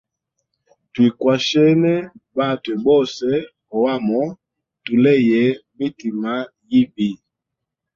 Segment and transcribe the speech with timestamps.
[0.93, 1.93] Twikwashene
[2.37, 3.27] batwe bose
[3.77, 4.21] ohamo
[4.83, 5.43] tuleye
[5.77, 6.33] mitima
[6.69, 7.09] yibi.